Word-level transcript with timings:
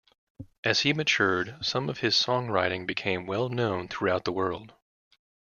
As 0.63 0.79
he 0.79 0.93
matured, 0.93 1.57
some 1.63 1.87
of 1.87 1.99
his 1.99 2.15
songwriting 2.15 2.87
became 2.87 3.27
well 3.27 3.49
known 3.49 3.87
throughout 3.87 4.25
the 4.25 4.31
world. 4.31 4.73